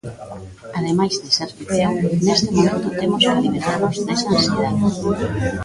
Ademais 0.79 1.13
de 1.23 1.29
ser 1.37 1.49
ficción, 1.59 1.93
neste 2.25 2.49
momento 2.55 2.87
temos 3.01 3.21
que 3.27 3.39
liberarnos 3.43 3.97
desa 4.05 4.27
ansiedade. 4.33 4.79